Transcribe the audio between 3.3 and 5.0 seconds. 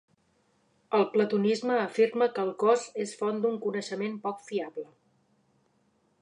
d'un coneixement poc fiable.